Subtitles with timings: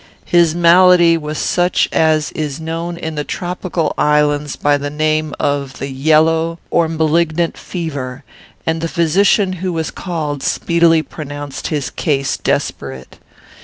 [0.25, 5.77] His malady was such as is known in the tropical islands by the name of
[5.77, 8.23] the yellow or malignant fever,
[8.65, 13.19] and the physician who was called speedily pronounced his case desperate.